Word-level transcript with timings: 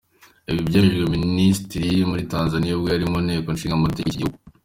Ibi 0.49 0.61
byemejwe 0.67 1.05
na 1.05 1.17
Minisitiri 1.31 1.89
muri 2.09 2.23
Tanzania 2.33 2.73
ubwo 2.75 2.87
yari 2.93 3.05
mu 3.11 3.17
Nteko 3.25 3.47
Nshingamategeko 3.51 4.07
y’iki 4.09 4.19
gihugu. 4.21 4.37